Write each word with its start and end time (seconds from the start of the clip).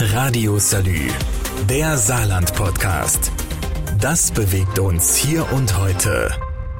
Radio 0.00 0.60
Salü, 0.60 1.08
der 1.68 1.96
Saarland-Podcast. 1.96 3.32
Das 4.00 4.30
bewegt 4.30 4.78
uns 4.78 5.16
hier 5.16 5.44
und 5.52 5.76
heute. 5.76 6.30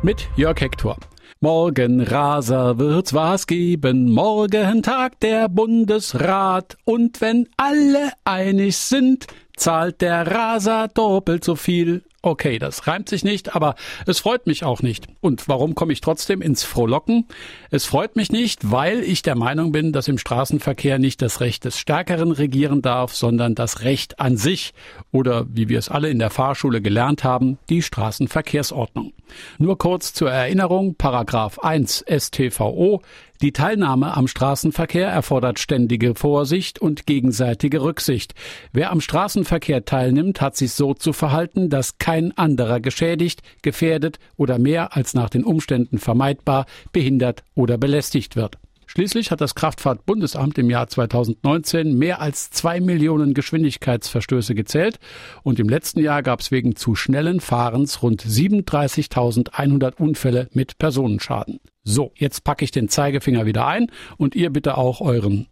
Mit 0.02 0.28
Jörg 0.36 0.60
Hector. 0.60 0.96
Morgen 1.40 2.00
Raser 2.00 2.78
wird's 2.78 3.12
was 3.14 3.48
geben, 3.48 4.12
morgen 4.12 4.84
Tag 4.84 5.18
der 5.18 5.48
Bundesrat. 5.48 6.76
Und 6.84 7.20
wenn 7.20 7.48
alle 7.56 8.12
einig 8.24 8.76
sind, 8.76 9.26
zahlt 9.56 10.00
der 10.00 10.24
Raser 10.24 10.86
doppelt 10.86 11.42
so 11.42 11.56
viel 11.56 12.04
Okay, 12.20 12.58
das 12.58 12.88
reimt 12.88 13.08
sich 13.08 13.22
nicht, 13.22 13.54
aber 13.54 13.76
es 14.04 14.18
freut 14.18 14.48
mich 14.48 14.64
auch 14.64 14.82
nicht. 14.82 15.06
Und 15.20 15.46
warum 15.46 15.76
komme 15.76 15.92
ich 15.92 16.00
trotzdem 16.00 16.42
ins 16.42 16.64
Frohlocken? 16.64 17.28
Es 17.70 17.84
freut 17.84 18.16
mich 18.16 18.32
nicht, 18.32 18.72
weil 18.72 19.04
ich 19.04 19.22
der 19.22 19.36
Meinung 19.36 19.70
bin, 19.70 19.92
dass 19.92 20.08
im 20.08 20.18
Straßenverkehr 20.18 20.98
nicht 20.98 21.22
das 21.22 21.40
Recht 21.40 21.64
des 21.64 21.78
Stärkeren 21.78 22.32
regieren 22.32 22.82
darf, 22.82 23.14
sondern 23.14 23.54
das 23.54 23.82
Recht 23.82 24.18
an 24.18 24.36
sich 24.36 24.74
oder, 25.12 25.46
wie 25.48 25.68
wir 25.68 25.78
es 25.78 25.90
alle 25.90 26.10
in 26.10 26.18
der 26.18 26.30
Fahrschule 26.30 26.82
gelernt 26.82 27.22
haben, 27.22 27.56
die 27.68 27.82
Straßenverkehrsordnung. 27.82 29.12
Nur 29.58 29.78
kurz 29.78 30.12
zur 30.12 30.32
Erinnerung, 30.32 30.96
Paragraph 30.96 31.60
1 31.60 32.04
StVO 32.08 33.00
die 33.40 33.52
Teilnahme 33.52 34.16
am 34.16 34.26
Straßenverkehr 34.26 35.08
erfordert 35.08 35.60
ständige 35.60 36.16
Vorsicht 36.16 36.80
und 36.80 37.06
gegenseitige 37.06 37.82
Rücksicht. 37.82 38.34
Wer 38.72 38.90
am 38.90 39.00
Straßenverkehr 39.00 39.84
teilnimmt, 39.84 40.40
hat 40.40 40.56
sich 40.56 40.72
so 40.72 40.92
zu 40.92 41.12
verhalten, 41.12 41.70
dass 41.70 41.98
kein 41.98 42.36
anderer 42.36 42.80
geschädigt, 42.80 43.42
gefährdet 43.62 44.18
oder 44.36 44.58
mehr 44.58 44.96
als 44.96 45.14
nach 45.14 45.30
den 45.30 45.44
Umständen 45.44 45.98
vermeidbar 45.98 46.66
behindert 46.92 47.44
oder 47.54 47.78
belästigt 47.78 48.34
wird. 48.34 48.58
Schließlich 48.90 49.30
hat 49.30 49.42
das 49.42 49.54
Kraftfahrtbundesamt 49.54 50.56
im 50.56 50.70
Jahr 50.70 50.88
2019 50.88 51.96
mehr 51.96 52.20
als 52.22 52.50
zwei 52.50 52.80
Millionen 52.80 53.34
Geschwindigkeitsverstöße 53.34 54.54
gezählt 54.54 54.98
und 55.42 55.60
im 55.60 55.68
letzten 55.68 56.00
Jahr 56.00 56.22
gab 56.22 56.40
es 56.40 56.50
wegen 56.50 56.74
zu 56.74 56.94
schnellen 56.94 57.40
Fahrens 57.40 58.02
rund 58.02 58.22
37.100 58.22 59.94
Unfälle 59.98 60.48
mit 60.54 60.78
Personenschaden. 60.78 61.60
So, 61.90 62.12
jetzt 62.16 62.44
packe 62.44 62.66
ich 62.66 62.70
den 62.70 62.90
Zeigefinger 62.90 63.46
wieder 63.46 63.66
ein 63.66 63.90
und 64.18 64.34
ihr 64.34 64.50
bitte 64.50 64.76
auch 64.76 65.00
euren. 65.00 65.46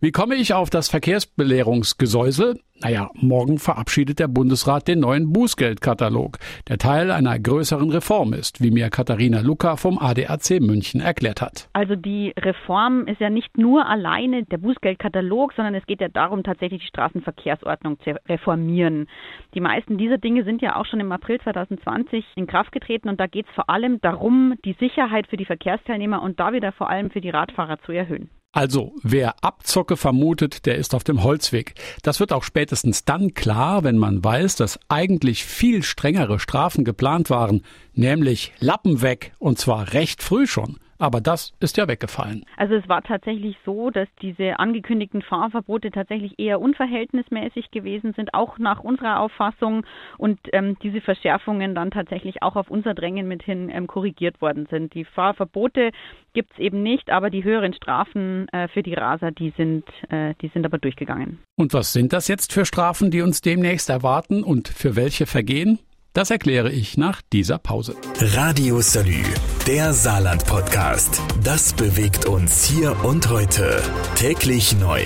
Wie 0.00 0.12
komme 0.12 0.34
ich 0.34 0.54
auf 0.54 0.70
das 0.70 0.88
Verkehrsbelehrungsgesäusel? 0.88 2.60
Naja, 2.80 3.08
morgen 3.14 3.58
verabschiedet 3.58 4.18
der 4.18 4.26
Bundesrat 4.28 4.88
den 4.88 5.00
neuen 5.00 5.32
Bußgeldkatalog, 5.32 6.38
der 6.68 6.76
Teil 6.76 7.10
einer 7.12 7.38
größeren 7.38 7.90
Reform 7.90 8.32
ist, 8.32 8.60
wie 8.60 8.72
mir 8.72 8.90
Katharina 8.90 9.40
Luca 9.40 9.76
vom 9.76 9.98
ADAC 9.98 10.60
München 10.60 11.00
erklärt 11.00 11.40
hat. 11.40 11.68
Also 11.72 11.94
die 11.94 12.34
Reform 12.36 13.06
ist 13.06 13.20
ja 13.20 13.30
nicht 13.30 13.56
nur 13.56 13.86
alleine 13.86 14.44
der 14.44 14.58
Bußgeldkatalog, 14.58 15.52
sondern 15.54 15.74
es 15.76 15.86
geht 15.86 16.00
ja 16.00 16.08
darum, 16.08 16.42
tatsächlich 16.42 16.82
die 16.82 16.88
Straßenverkehrsordnung 16.88 18.00
zu 18.00 18.16
reformieren. 18.28 19.06
Die 19.54 19.60
meisten 19.60 19.96
dieser 19.96 20.18
Dinge 20.18 20.44
sind 20.44 20.60
ja 20.60 20.76
auch 20.76 20.84
schon 20.84 21.00
im 21.00 21.12
April 21.12 21.40
2020 21.40 22.24
in 22.34 22.48
Kraft 22.48 22.72
getreten 22.72 23.08
und 23.08 23.20
da 23.20 23.28
geht 23.28 23.46
es 23.46 23.54
vor 23.54 23.70
allem 23.70 24.00
darum, 24.00 24.54
die 24.64 24.76
Sicherheit 24.80 25.28
für 25.28 25.36
die 25.36 25.46
Verkehrsteilnehmer 25.46 26.20
und 26.20 26.40
da 26.40 26.52
wieder 26.52 26.72
vor 26.72 26.90
allem 26.90 27.10
für 27.10 27.20
die 27.20 27.30
Radfahrer 27.30 27.78
zu 27.86 27.92
erhöhen. 27.92 28.28
Also, 28.54 28.94
wer 29.02 29.42
Abzocke 29.42 29.96
vermutet, 29.96 30.64
der 30.64 30.76
ist 30.76 30.94
auf 30.94 31.02
dem 31.02 31.24
Holzweg. 31.24 31.74
Das 32.02 32.20
wird 32.20 32.32
auch 32.32 32.44
spätestens 32.44 33.04
dann 33.04 33.34
klar, 33.34 33.82
wenn 33.82 33.98
man 33.98 34.22
weiß, 34.22 34.54
dass 34.54 34.78
eigentlich 34.86 35.44
viel 35.44 35.82
strengere 35.82 36.38
Strafen 36.38 36.84
geplant 36.84 37.30
waren, 37.30 37.62
nämlich 37.94 38.52
Lappen 38.60 39.02
weg, 39.02 39.32
und 39.40 39.58
zwar 39.58 39.92
recht 39.92 40.22
früh 40.22 40.46
schon. 40.46 40.76
Aber 41.04 41.20
das 41.20 41.52
ist 41.60 41.76
ja 41.76 41.86
weggefallen. 41.86 42.46
Also 42.56 42.74
es 42.74 42.88
war 42.88 43.02
tatsächlich 43.02 43.58
so, 43.66 43.90
dass 43.90 44.08
diese 44.22 44.58
angekündigten 44.58 45.20
Fahrverbote 45.20 45.90
tatsächlich 45.90 46.38
eher 46.38 46.62
unverhältnismäßig 46.62 47.70
gewesen 47.70 48.14
sind, 48.14 48.32
auch 48.32 48.56
nach 48.58 48.80
unserer 48.80 49.20
Auffassung. 49.20 49.84
Und 50.16 50.40
ähm, 50.52 50.78
diese 50.82 51.02
Verschärfungen 51.02 51.74
dann 51.74 51.90
tatsächlich 51.90 52.42
auch 52.42 52.56
auf 52.56 52.70
unser 52.70 52.94
Drängen 52.94 53.28
mit 53.28 53.42
hin 53.42 53.68
ähm, 53.68 53.86
korrigiert 53.86 54.40
worden 54.40 54.66
sind. 54.70 54.94
Die 54.94 55.04
Fahrverbote 55.04 55.90
gibt 56.32 56.52
es 56.52 56.58
eben 56.58 56.82
nicht, 56.82 57.10
aber 57.10 57.28
die 57.28 57.44
höheren 57.44 57.74
Strafen 57.74 58.48
äh, 58.48 58.68
für 58.68 58.82
die 58.82 58.94
Raser, 58.94 59.30
die 59.30 59.52
sind, 59.58 59.84
äh, 60.08 60.32
die 60.40 60.48
sind 60.48 60.64
aber 60.64 60.78
durchgegangen. 60.78 61.38
Und 61.56 61.74
was 61.74 61.92
sind 61.92 62.14
das 62.14 62.28
jetzt 62.28 62.50
für 62.50 62.64
Strafen, 62.64 63.10
die 63.10 63.20
uns 63.20 63.42
demnächst 63.42 63.90
erwarten 63.90 64.42
und 64.42 64.68
für 64.68 64.96
welche 64.96 65.26
Vergehen? 65.26 65.80
Das 66.14 66.30
erkläre 66.30 66.70
ich 66.70 66.96
nach 66.96 67.22
dieser 67.32 67.58
Pause. 67.58 67.96
Radio 68.20 68.80
Salü, 68.80 69.24
der 69.66 69.92
Saarland-Podcast. 69.92 71.20
Das 71.42 71.72
bewegt 71.72 72.26
uns 72.26 72.64
hier 72.64 73.04
und 73.04 73.28
heute. 73.30 73.82
Täglich 74.14 74.78
neu. 74.78 75.02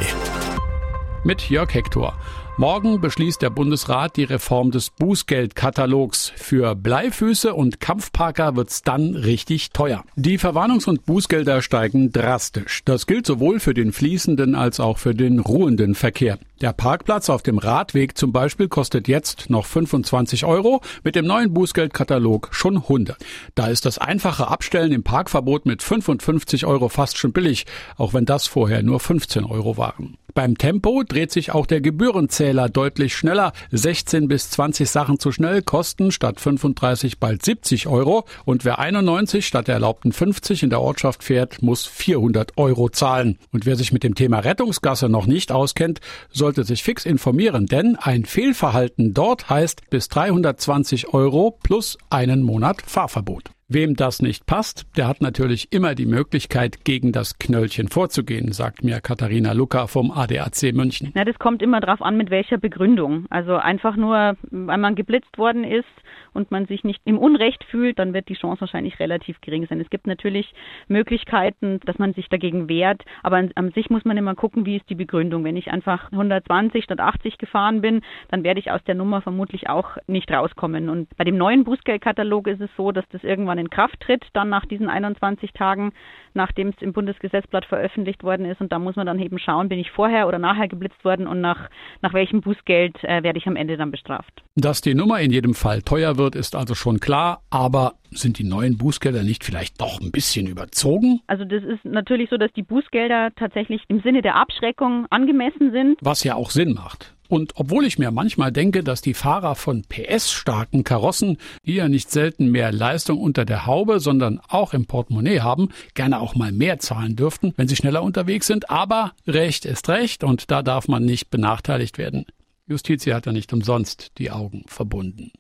Mit 1.25 1.49
Jörg 1.49 1.73
Hector. 1.73 2.15
Morgen 2.59 3.01
beschließt 3.01 3.41
der 3.41 3.49
Bundesrat 3.49 4.19
die 4.19 4.25
Reform 4.25 4.71
des 4.71 4.91
Bußgeldkatalogs. 4.91 6.31
Für 6.37 6.75
Bleifüße 6.75 7.55
und 7.55 7.81
Kampfparker 7.81 8.55
wird's 8.57 8.83
dann 8.83 9.15
richtig 9.15 9.71
teuer. 9.71 10.05
Die 10.15 10.39
Verwarnungs- 10.39 10.89
und 10.89 11.07
Bußgelder 11.07 11.63
steigen 11.63 12.13
drastisch. 12.13 12.83
Das 12.85 13.07
gilt 13.07 13.25
sowohl 13.25 13.61
für 13.61 13.73
den 13.73 13.93
fließenden 13.93 14.55
als 14.55 14.79
auch 14.79 14.99
für 14.99 15.15
den 15.15 15.39
ruhenden 15.39 15.95
Verkehr. 15.95 16.39
Der 16.61 16.73
Parkplatz 16.73 17.31
auf 17.31 17.45
dem 17.45 17.59
Radweg 17.59 18.19
zum 18.19 18.33
Beispiel 18.33 18.67
kostet 18.67 19.07
jetzt 19.07 19.49
noch 19.49 19.65
25 19.65 20.45
Euro, 20.45 20.81
mit 21.05 21.15
dem 21.15 21.25
neuen 21.25 21.55
Bußgeldkatalog 21.55 22.49
schon 22.51 22.79
100. 22.79 23.17
Da 23.55 23.69
ist 23.69 23.87
das 23.87 23.99
einfache 23.99 24.49
Abstellen 24.49 24.91
im 24.91 25.05
Parkverbot 25.05 25.67
mit 25.67 25.85
55 25.85 26.67
Euro 26.67 26.89
fast 26.89 27.17
schon 27.17 27.33
billig, 27.33 27.65
auch 27.97 28.13
wenn 28.13 28.25
das 28.25 28.49
vorher 28.49 28.83
nur 28.83 28.99
15 28.99 29.45
Euro 29.45 29.77
waren. 29.77 30.17
Beim 30.35 30.57
Tempo 30.57 31.03
dreht 31.03 31.33
sich 31.33 31.53
auch 31.53 31.67
der 31.67 31.81
Gebührenzähler 31.81 32.69
deutlich 32.69 33.17
schneller. 33.17 33.53
16 33.73 34.29
bis 34.29 34.51
20 34.51 34.89
Sachen 34.89 35.19
zu 35.19 35.33
schnell 35.33 35.63
kosten 35.63 36.13
statt 36.13 36.39
35 36.39 37.19
bald 37.19 37.45
70 37.45 37.89
Euro 37.89 38.25
und 38.45 38.65
wer 38.65 38.79
91 38.79 39.45
statt 39.45 39.67
der 39.67 39.75
erlaubten 39.75 40.13
50 40.13 40.63
in 40.63 40.71
der 40.71 40.81
Ortschaft 40.81 41.25
fährt, 41.25 41.61
muss 41.61 41.87
400 41.87 42.57
Euro 42.57 42.89
zahlen. 42.89 43.39
Und 43.53 43.67
wer 43.67 43.75
sich 43.75 43.93
mit 43.93 44.05
dem 44.05 44.15
Thema 44.15 44.39
Rettungsgasse 44.39 45.09
noch 45.09 45.27
nicht 45.27 45.51
auskennt, 45.51 46.01
soll 46.31 46.48
sollte 46.49 46.65
sich 46.65 46.83
fix 46.83 47.05
informieren, 47.05 47.67
denn 47.67 47.97
ein 47.97 48.25
Fehlverhalten 48.25 49.13
dort 49.13 49.51
heißt 49.51 49.91
bis 49.91 50.09
320 50.09 51.13
Euro 51.13 51.59
plus 51.63 51.99
einen 52.09 52.41
Monat 52.41 52.81
Fahrverbot. 52.81 53.51
Wem 53.71 53.97
das 53.97 54.23
nicht 54.23 54.47
passt, 54.47 54.87
der 54.97 55.07
hat 55.07 55.21
natürlich 55.21 55.75
immer 55.75 55.95
die 55.95 56.07
Möglichkeit, 56.07 56.87
gegen 56.87 57.13
das 57.13 57.39
Knöllchen 57.39 57.89
vorzugehen, 57.89 58.53
sagt 58.53 58.83
mir 58.83 59.03
Katharina 59.03 59.53
Luca 59.53 59.89
vom 59.89 60.11
ADAC 60.11 60.73
München. 60.73 61.13
Na, 61.15 61.27
das 61.27 61.39
kommt 61.39 61.61
immer 61.61 61.79
darauf 61.81 62.01
an, 62.01 62.17
mit 62.17 62.31
welcher 62.31 62.57
Begründung. 62.57 63.27
Also 63.29 63.57
einfach 63.57 63.95
nur, 63.97 64.39
weil 64.51 64.79
man 64.79 64.95
geblitzt 64.95 65.37
worden 65.37 65.65
ist 65.65 65.85
und 66.33 66.51
man 66.51 66.65
sich 66.65 66.83
nicht 66.83 67.03
im 67.05 67.19
Unrecht 67.19 67.63
fühlt, 67.65 67.99
dann 67.99 68.15
wird 68.15 68.31
die 68.31 68.37
Chance 68.37 68.63
wahrscheinlich 68.63 68.99
relativ 69.01 69.39
gering 69.43 69.67
sein. 69.67 69.83
Es 69.83 69.91
gibt 69.91 70.07
natürlich 70.07 70.55
Möglichkeiten, 70.87 71.81
dass 71.85 71.99
man 71.99 72.15
sich 72.15 72.31
dagegen 72.31 72.71
wehrt, 72.71 73.03
aber 73.23 73.37
an, 73.37 73.51
an 73.55 73.73
sich 73.73 73.91
muss 73.91 74.07
man 74.07 74.17
immer 74.17 74.35
gucken, 74.35 74.65
wie 74.65 74.77
ist 74.77 74.89
die 74.89 74.95
Begründung. 74.95 75.45
Wenn 75.45 75.59
ich 75.59 75.71
einfach 75.71 76.11
120 76.11 76.85
statt 76.85 77.01
80 77.01 77.37
gefahren 77.37 77.83
bin, 77.83 78.01
dann 78.31 78.45
werde 78.45 78.61
ich 78.61 78.71
aus 78.71 78.83
der 78.85 78.95
Nummer 78.95 79.21
vermutlich 79.21 79.69
auch 79.69 79.99
nicht 80.07 80.31
rauskommen. 80.31 80.89
Und 80.89 81.15
bei 81.19 81.25
dem 81.25 81.37
neuen 81.37 81.65
Bußgeldkatalog 81.65 82.47
ist 82.47 82.63
es 82.63 82.71
so, 82.75 82.93
dass 82.93 83.07
das 83.11 83.23
irgendwann 83.25 83.58
in 83.59 83.71
Kraft 83.71 84.01
tritt, 84.01 84.25
dann 84.33 84.49
nach 84.49 84.65
diesen 84.67 84.89
21 84.89 85.53
Tagen, 85.53 85.93
nachdem 86.35 86.69
es 86.69 86.81
im 86.81 86.93
Bundesgesetzblatt 86.93 87.65
veröffentlicht 87.67 88.23
worden 88.23 88.47
ist. 88.47 88.61
Und 88.61 88.73
da 88.73 88.79
muss 88.79 88.97
man 88.97 89.07
dann 89.07 89.19
eben 89.19 89.39
schauen, 89.39 89.69
bin 89.69 89.79
ich 89.79 89.91
vorher 89.91 90.29
oder 90.29 90.39
nachher 90.39 90.69
geblitzt 90.69 91.05
worden 91.05 91.27
und 91.27 91.41
nach, 91.41 91.69
nach 92.03 92.15
welchem 92.15 92.41
Bußgeld 92.41 93.03
äh, 93.05 93.23
werde 93.23 93.39
ich 93.39 93.47
am 93.47 93.57
Ende 93.57 93.77
dann 93.77 93.91
bestraft. 93.91 94.43
Dass 94.57 94.81
die 94.81 94.95
Nummer 94.95 95.21
in 95.21 95.33
jedem 95.33 95.55
Fall 95.55 95.83
teuer 95.83 96.17
wird, 96.17 96.35
ist 96.35 96.55
also 96.55 96.75
schon 96.75 97.01
klar. 97.01 97.43
Aber 97.51 97.95
sind 98.11 98.39
die 98.39 98.45
neuen 98.45 98.79
Bußgelder 98.79 99.23
nicht 99.23 99.45
vielleicht 99.45 99.81
doch 99.81 100.01
ein 100.01 100.11
bisschen 100.11 100.47
überzogen? 100.47 101.21
Also 101.27 101.45
das 101.45 101.63
ist 101.63 101.85
natürlich 101.85 102.31
so, 102.31 102.37
dass 102.37 102.53
die 102.53 102.63
Bußgelder 102.63 103.31
tatsächlich 103.37 103.83
im 103.89 104.01
Sinne 104.01 104.23
der 104.23 104.37
Abschreckung 104.37 105.07
angemessen 105.11 105.73
sind. 105.73 105.99
Was 106.01 106.25
ja 106.25 106.35
auch 106.35 106.51
Sinn 106.51 106.75
macht. 106.75 107.15
Und 107.29 107.53
obwohl 107.57 107.85
ich 107.85 107.99
mir 107.99 108.11
manchmal 108.11 108.51
denke, 108.51 108.83
dass 108.83 109.03
die 109.03 109.15
Fahrer 109.15 109.55
von 109.55 109.83
PS-starken 109.83 110.83
Karossen, 110.83 111.39
die 111.65 111.75
ja 111.75 111.89
nicht 111.89 112.11
selten 112.11 112.51
mehr 112.51 112.73
Leistung 112.73 113.19
unter 113.19 113.45
der 113.45 113.67
Haube, 113.67 114.01
sondern 114.01 114.41
auch 114.49 114.75
im 114.75 114.87
Portemonnaie 114.87 115.41
haben, 115.41 115.69
gerne 115.95 116.21
auch 116.21 116.35
mal 116.35 116.53
mehr 116.53 116.79
zahlen 116.79 117.17
dürften, 117.17 117.53
wenn 117.57 117.69
sie 117.69 117.77
schneller 117.77 118.03
unterwegs 118.03 118.47
sind, 118.47 118.71
aber 118.71 119.13
Recht 119.27 119.67
ist 119.67 119.89
Recht 119.89 120.25
und 120.25 120.51
da 120.51 120.63
darf 120.63 120.89
man 120.89 121.05
nicht 121.05 121.31
benachteiligt 121.31 121.99
werden. 121.99 122.25
Justitia 122.67 123.17
hat 123.17 123.27
ja 123.27 123.33
nicht 123.33 123.53
umsonst 123.53 124.13
die 124.19 124.31
Augen 124.31 124.65
verbunden. 124.67 125.33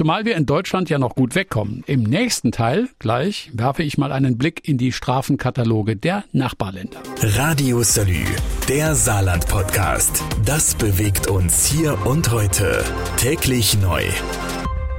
Zumal 0.00 0.24
wir 0.24 0.34
in 0.34 0.46
Deutschland 0.46 0.88
ja 0.88 0.98
noch 0.98 1.14
gut 1.14 1.34
wegkommen. 1.34 1.84
Im 1.86 2.04
nächsten 2.04 2.52
Teil, 2.52 2.88
gleich, 2.98 3.50
werfe 3.52 3.82
ich 3.82 3.98
mal 3.98 4.12
einen 4.12 4.38
Blick 4.38 4.66
in 4.66 4.78
die 4.78 4.92
Strafenkataloge 4.92 5.94
der 5.94 6.24
Nachbarländer. 6.32 7.02
Radio 7.20 7.82
Salü, 7.82 8.24
der 8.66 8.94
Saarland-Podcast. 8.94 10.24
Das 10.42 10.74
bewegt 10.74 11.26
uns 11.26 11.66
hier 11.66 11.98
und 12.06 12.32
heute. 12.32 12.82
Täglich 13.18 13.78
neu. 13.82 14.02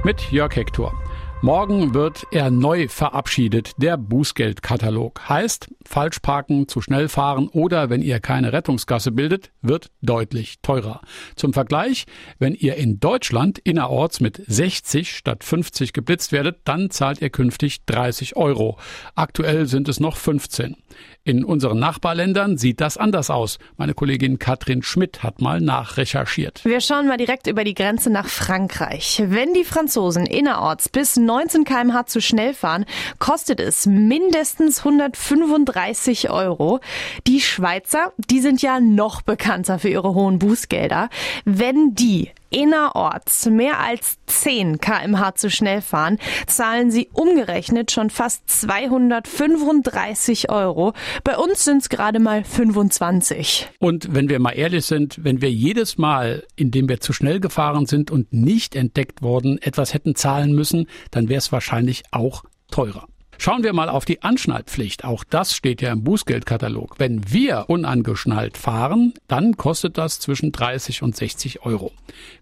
Mit 0.04 0.30
Jörg 0.30 0.54
Hector. 0.54 1.01
Morgen 1.44 1.92
wird 1.92 2.24
er 2.30 2.52
neu 2.52 2.86
verabschiedet, 2.86 3.72
der 3.76 3.96
Bußgeldkatalog. 3.96 5.28
Heißt, 5.28 5.66
falsch 5.84 6.20
parken, 6.20 6.68
zu 6.68 6.80
schnell 6.80 7.08
fahren 7.08 7.48
oder 7.48 7.90
wenn 7.90 8.00
ihr 8.00 8.20
keine 8.20 8.52
Rettungsgasse 8.52 9.10
bildet, 9.10 9.50
wird 9.60 9.90
deutlich 10.02 10.60
teurer. 10.62 11.00
Zum 11.34 11.52
Vergleich, 11.52 12.06
wenn 12.38 12.54
ihr 12.54 12.76
in 12.76 13.00
Deutschland 13.00 13.58
innerorts 13.58 14.20
mit 14.20 14.40
60 14.46 15.16
statt 15.16 15.42
50 15.42 15.92
geblitzt 15.92 16.30
werdet, 16.30 16.60
dann 16.62 16.90
zahlt 16.90 17.20
ihr 17.20 17.30
künftig 17.30 17.84
30 17.86 18.36
Euro. 18.36 18.78
Aktuell 19.16 19.66
sind 19.66 19.88
es 19.88 19.98
noch 19.98 20.18
15. 20.18 20.76
In 21.24 21.44
unseren 21.44 21.78
Nachbarländern 21.78 22.58
sieht 22.58 22.80
das 22.80 22.96
anders 22.96 23.30
aus. 23.30 23.58
Meine 23.76 23.94
Kollegin 23.94 24.38
Katrin 24.38 24.82
Schmidt 24.82 25.22
hat 25.22 25.40
mal 25.40 25.60
nachrecherchiert. 25.60 26.64
Wir 26.64 26.80
schauen 26.80 27.06
mal 27.06 27.16
direkt 27.16 27.46
über 27.46 27.64
die 27.64 27.74
Grenze 27.74 28.10
nach 28.10 28.26
Frankreich. 28.26 29.22
Wenn 29.26 29.54
die 29.54 29.64
Franzosen 29.64 30.26
innerorts 30.26 30.88
bis 30.88 31.16
19 31.32 31.64
kmh 31.64 32.04
zu 32.04 32.20
schnell 32.20 32.52
fahren, 32.52 32.84
kostet 33.18 33.58
es 33.58 33.86
mindestens 33.86 34.80
135 34.80 36.28
Euro. 36.28 36.80
Die 37.26 37.40
Schweizer, 37.40 38.12
die 38.18 38.40
sind 38.40 38.60
ja 38.60 38.80
noch 38.80 39.22
bekannter 39.22 39.78
für 39.78 39.88
ihre 39.88 40.12
hohen 40.12 40.38
Bußgelder. 40.38 41.08
Wenn 41.46 41.94
die 41.94 42.30
innerorts 42.52 43.46
mehr 43.46 43.80
als 43.80 44.18
10 44.26 44.78
kmh 44.78 45.34
zu 45.34 45.50
schnell 45.50 45.80
fahren, 45.80 46.18
zahlen 46.46 46.90
sie 46.90 47.08
umgerechnet 47.12 47.90
schon 47.90 48.10
fast 48.10 48.48
235 48.48 50.50
Euro. 50.50 50.92
Bei 51.24 51.36
uns 51.36 51.64
sind 51.64 51.82
es 51.82 51.88
gerade 51.88 52.20
mal 52.20 52.44
25. 52.44 53.68
Und 53.78 54.14
wenn 54.14 54.28
wir 54.28 54.38
mal 54.38 54.52
ehrlich 54.52 54.86
sind, 54.86 55.18
wenn 55.22 55.40
wir 55.40 55.50
jedes 55.50 55.98
Mal, 55.98 56.44
indem 56.56 56.88
wir 56.88 57.00
zu 57.00 57.12
schnell 57.12 57.40
gefahren 57.40 57.86
sind 57.86 58.10
und 58.10 58.32
nicht 58.32 58.76
entdeckt 58.76 59.22
worden, 59.22 59.58
etwas 59.60 59.94
hätten 59.94 60.14
zahlen 60.14 60.52
müssen, 60.52 60.86
dann 61.10 61.28
wäre 61.28 61.38
es 61.38 61.52
wahrscheinlich 61.52 62.02
auch 62.10 62.44
teurer. 62.70 63.06
Schauen 63.42 63.64
wir 63.64 63.72
mal 63.72 63.88
auf 63.88 64.04
die 64.04 64.22
Anschnallpflicht. 64.22 65.04
Auch 65.04 65.24
das 65.24 65.56
steht 65.56 65.82
ja 65.82 65.90
im 65.90 66.04
Bußgeldkatalog. 66.04 67.00
Wenn 67.00 67.32
wir 67.32 67.64
unangeschnallt 67.66 68.56
fahren, 68.56 69.14
dann 69.26 69.56
kostet 69.56 69.98
das 69.98 70.20
zwischen 70.20 70.52
30 70.52 71.02
und 71.02 71.16
60 71.16 71.66
Euro. 71.66 71.90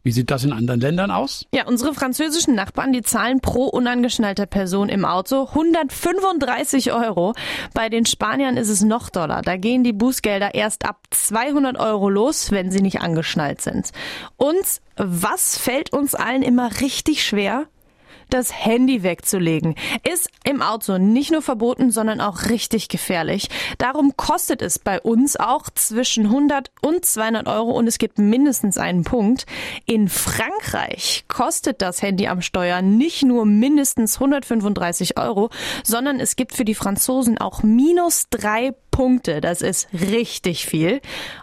Wie 0.02 0.12
sieht 0.12 0.30
das 0.30 0.44
in 0.44 0.52
anderen 0.52 0.78
Ländern 0.78 1.10
aus? 1.10 1.46
Ja, 1.54 1.66
unsere 1.66 1.94
französischen 1.94 2.54
Nachbarn, 2.54 2.92
die 2.92 3.00
zahlen 3.00 3.40
pro 3.40 3.64
unangeschnallter 3.64 4.44
Person 4.44 4.90
im 4.90 5.06
Auto 5.06 5.46
135 5.48 6.92
Euro. 6.92 7.32
Bei 7.72 7.88
den 7.88 8.04
Spaniern 8.04 8.58
ist 8.58 8.68
es 8.68 8.82
noch 8.82 9.08
doller. 9.08 9.40
Da 9.40 9.56
gehen 9.56 9.82
die 9.82 9.94
Bußgelder 9.94 10.54
erst 10.54 10.84
ab 10.84 10.98
200 11.08 11.78
Euro 11.78 12.10
los, 12.10 12.50
wenn 12.50 12.70
sie 12.70 12.82
nicht 12.82 13.00
angeschnallt 13.00 13.62
sind. 13.62 13.92
Und 14.36 14.82
was 14.96 15.56
fällt 15.56 15.94
uns 15.94 16.14
allen 16.14 16.42
immer 16.42 16.78
richtig 16.82 17.24
schwer? 17.24 17.68
Das 18.32 18.52
Handy 18.52 19.02
wegzulegen. 19.02 19.74
Ist 20.08 20.28
im 20.44 20.62
Auto 20.62 20.98
nicht 20.98 21.30
nur 21.30 21.42
verboten, 21.42 21.90
sondern 21.90 22.20
auch 22.20 22.48
richtig 22.48 22.88
gefährlich. 22.88 23.48
Darum 23.78 24.16
kostet 24.16 24.62
es 24.62 24.78
bei 24.78 25.00
uns 25.00 25.36
auch 25.36 25.68
zwischen 25.74 26.26
100 26.26 26.70
und 26.82 27.04
200 27.04 27.46
Euro 27.46 27.72
und 27.72 27.86
es 27.86 27.98
gibt 27.98 28.18
mindestens 28.18 28.78
einen 28.78 29.04
Punkt. 29.04 29.46
In 29.86 30.08
Frankreich 30.08 31.24
kostet 31.28 31.82
das 31.82 32.02
Handy 32.02 32.28
am 32.28 32.42
Steuer 32.42 32.82
nicht 32.82 33.22
nur 33.22 33.46
mindestens 33.46 34.16
135 34.16 35.18
Euro, 35.18 35.50
sondern 35.82 36.20
es 36.20 36.36
gibt 36.36 36.54
für 36.54 36.64
die 36.64 36.74
Franzosen 36.74 37.38
auch 37.38 37.62
minus 37.62 38.26
drei 38.30 38.70
Punkte. 38.72 38.89
Das 39.40 39.62
ist 39.62 39.88
richtig 39.94 40.66
viel. 40.66 41.00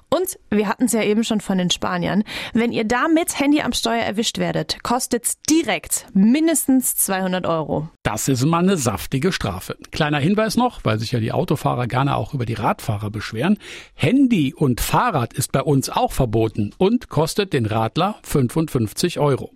Und 0.10 0.38
wir 0.52 0.68
hatten 0.68 0.86
es 0.86 0.94
ja 0.94 1.02
eben 1.02 1.24
schon 1.24 1.42
von 1.42 1.58
den 1.58 1.72
Spaniern. 1.72 2.24
Wenn 2.54 2.72
ihr 2.72 2.84
da 2.84 3.08
mit 3.08 3.40
Handy 3.40 3.62
am 3.62 3.74
Steuer 3.74 4.04
erwischt 4.04 4.38
werdet, 4.38 4.84
kostet 4.84 5.26
es 5.26 5.42
direkt 5.42 6.06
mindestens 6.14 6.96
200 6.98 7.48
Euro. 7.48 7.90
Das 8.04 8.28
ist 8.28 8.46
mal 8.46 8.60
eine 8.60 8.78
saftige 8.78 9.32
Strafe. 9.32 9.76
Kleiner 9.92 10.20
Hinweis 10.20 10.56
noch, 10.56 10.86
weil 10.86 11.00
sich 11.00 11.12
ja 11.12 11.20
die 11.20 11.32
Autofahrer 11.32 11.88
gerne 11.88 12.16
auch 12.16 12.36
über 12.36 12.46
die 12.46 12.54
Radfahrer 12.54 13.10
beschweren. 13.10 13.58
Handy 13.96 14.54
und 14.54 14.80
Fahrrad 14.80 15.34
ist 15.34 15.52
bei 15.52 15.64
uns 15.64 15.90
auch 15.90 16.12
verboten 16.12 16.76
und 16.78 17.10
kostet 17.10 17.54
den 17.54 17.66
Radler 17.66 18.20
55 18.22 19.18
Euro. 19.18 19.52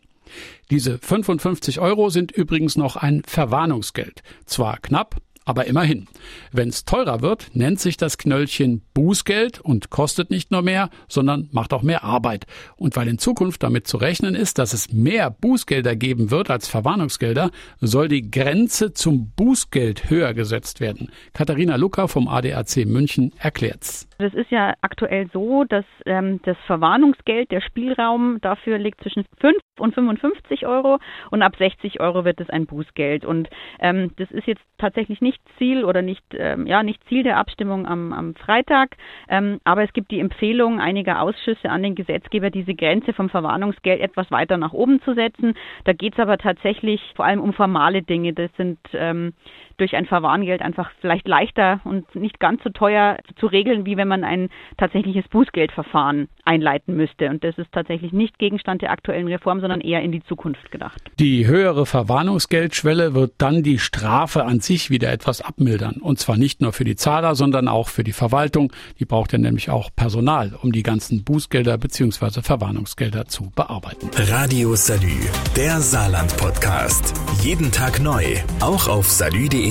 Diese 0.71 0.98
55 0.98 1.80
Euro 1.80 2.09
sind 2.09 2.31
übrigens 2.31 2.77
noch 2.77 2.95
ein 2.95 3.21
Verwarnungsgeld. 3.27 4.24
Zwar 4.45 4.80
knapp, 4.80 5.18
aber 5.45 5.65
immerhin. 5.65 6.07
Wenn 6.51 6.69
es 6.69 6.85
teurer 6.85 7.21
wird, 7.21 7.49
nennt 7.53 7.79
sich 7.79 7.97
das 7.97 8.17
Knöllchen 8.17 8.81
Bußgeld 8.93 9.59
und 9.59 9.89
kostet 9.89 10.29
nicht 10.29 10.51
nur 10.51 10.61
mehr, 10.61 10.89
sondern 11.07 11.49
macht 11.51 11.73
auch 11.73 11.81
mehr 11.81 12.03
Arbeit. 12.03 12.45
Und 12.77 12.95
weil 12.95 13.07
in 13.07 13.17
Zukunft 13.17 13.63
damit 13.63 13.88
zu 13.88 13.97
rechnen 13.97 14.35
ist, 14.35 14.59
dass 14.59 14.73
es 14.73 14.93
mehr 14.93 15.31
Bußgelder 15.31 15.95
geben 15.95 16.31
wird 16.31 16.49
als 16.49 16.67
Verwarnungsgelder, 16.67 17.51
soll 17.79 18.07
die 18.07 18.29
Grenze 18.29 18.93
zum 18.93 19.31
Bußgeld 19.35 20.09
höher 20.09 20.33
gesetzt 20.33 20.79
werden. 20.79 21.11
Katharina 21.33 21.75
Lucker 21.75 22.07
vom 22.07 22.27
ADAC 22.27 22.85
München 22.85 23.33
erklärt's. 23.39 24.07
Das 24.19 24.35
ist 24.35 24.51
ja 24.51 24.75
aktuell 24.81 25.27
so, 25.33 25.63
dass 25.63 25.85
ähm, 26.05 26.39
das 26.43 26.57
Verwarnungsgeld, 26.67 27.49
der 27.49 27.61
Spielraum 27.61 28.38
dafür 28.41 28.77
liegt 28.77 29.01
zwischen 29.01 29.25
5 29.39 29.57
und 29.79 29.95
55 29.95 30.67
Euro 30.67 30.99
und 31.31 31.41
ab 31.41 31.55
60 31.57 31.99
Euro 31.99 32.23
wird 32.23 32.39
es 32.39 32.49
ein 32.49 32.67
Bußgeld. 32.67 33.25
Und 33.25 33.49
ähm, 33.79 34.11
das 34.17 34.29
ist 34.29 34.45
jetzt 34.45 34.61
tatsächlich 34.77 35.21
nicht 35.21 35.40
Ziel 35.57 35.83
oder 35.85 36.01
nicht, 36.01 36.23
ähm, 36.33 36.65
ja, 36.67 36.83
nicht 36.83 37.03
Ziel 37.07 37.23
der 37.23 37.38
Abstimmung 37.38 37.85
am, 37.85 38.13
am 38.13 38.35
Freitag. 38.35 38.97
Ähm, 39.29 39.59
aber 39.63 39.83
es 39.83 39.93
gibt 39.93 40.11
die 40.11 40.19
Empfehlung 40.19 40.79
einiger 40.79 41.21
Ausschüsse 41.21 41.69
an 41.69 41.83
den 41.83 41.95
Gesetzgeber, 41.95 42.49
diese 42.49 42.73
Grenze 42.73 43.13
vom 43.13 43.29
Verwarnungsgeld 43.29 44.01
etwas 44.01 44.31
weiter 44.31 44.57
nach 44.57 44.73
oben 44.73 45.01
zu 45.01 45.13
setzen. 45.13 45.53
Da 45.83 45.93
geht 45.93 46.13
es 46.13 46.19
aber 46.19 46.38
tatsächlich 46.38 47.01
vor 47.15 47.25
allem 47.25 47.41
um 47.41 47.53
formale 47.53 48.01
Dinge. 48.01 48.33
Das 48.33 48.49
sind 48.57 48.79
ähm, 48.93 49.33
durch 49.81 49.95
ein 49.95 50.06
Verwarngeld 50.06 50.62
einfach 50.62 50.92
vielleicht 51.01 51.28
leichter 51.28 51.81
und 51.86 52.13
nicht 52.16 52.39
ganz 52.39 52.62
so 52.63 52.69
teuer 52.69 53.18
zu 53.39 53.48
regeln, 53.48 53.86
wie 53.88 53.98
wenn 53.98 54.07
man 54.07 54.24
ein 54.24 54.50
tatsächliches 54.78 55.28
Bußgeldverfahren 55.30 56.30
einleiten 56.45 56.95
müsste. 56.95 57.30
Und 57.30 57.44
das 57.44 57.57
ist 57.57 57.72
tatsächlich 57.72 58.13
nicht 58.13 58.38
Gegenstand 58.38 58.83
der 58.83 58.92
aktuellen 58.92 59.28
Reform, 59.28 59.60
sondern 59.60 59.81
eher 59.81 60.01
in 60.04 60.12
die 60.12 60.24
Zukunft 60.24 60.72
gedacht. 60.72 61.01
Die 61.19 61.48
höhere 61.48 61.88
Verwarnungsgeldschwelle 61.88 63.16
wird 63.16 63.33
dann 63.39 63.63
die 63.63 63.80
Strafe 63.80 64.45
an 64.45 64.60
sich 64.60 64.92
wieder 64.92 65.12
etwas 65.12 65.42
abmildern. 65.42 65.95
Und 66.00 66.19
zwar 66.19 66.38
nicht 66.38 66.62
nur 66.62 66.74
für 66.74 66.84
die 66.84 66.95
Zahler, 66.95 67.34
sondern 67.34 67.68
auch 67.68 67.89
für 67.89 68.04
die 68.04 68.12
Verwaltung. 68.12 68.72
Die 69.00 69.06
braucht 69.06 69.34
ja 69.34 69.39
nämlich 69.39 69.72
auch 69.72 69.89
Personal, 69.95 70.54
um 70.62 70.72
die 70.72 70.84
ganzen 70.84 71.24
Bußgelder 71.24 71.80
bzw. 71.80 72.44
Verwarnungsgelder 72.44 73.25
zu 73.25 73.50
bearbeiten. 73.56 74.12
Radio 74.16 74.75
Salü, 74.75 75.18
der 75.56 75.80
Saarland-Podcast. 75.80 77.16
Jeden 77.42 77.72
Tag 77.72 78.00
neu, 78.00 78.24
auch 78.60 78.88
auf 78.88 79.10
salü.de 79.10 79.70